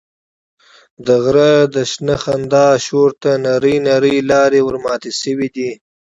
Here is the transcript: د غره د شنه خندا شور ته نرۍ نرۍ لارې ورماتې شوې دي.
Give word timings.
د 1.05 1.07
غره 1.23 1.51
د 1.75 1.77
شنه 1.91 2.15
خندا 2.23 2.67
شور 2.85 3.09
ته 3.21 3.31
نرۍ 3.45 3.75
نرۍ 3.87 4.17
لارې 4.31 4.59
ورماتې 4.67 5.11
شوې 5.21 5.47
دي. 5.55 5.71